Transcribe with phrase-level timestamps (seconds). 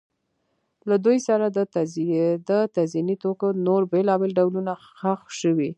[0.89, 1.45] له دوی سره
[2.49, 5.69] د تزیني توکو نور بېلابېل ډولونه ښخ شوي